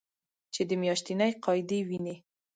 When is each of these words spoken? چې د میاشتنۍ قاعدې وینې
چې 0.53 0.61
د 0.69 0.71
میاشتنۍ 0.81 1.31
قاعدې 1.45 1.79
وینې 1.87 2.15